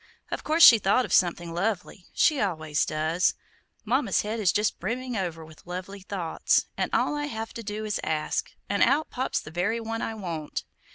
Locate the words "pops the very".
9.11-9.79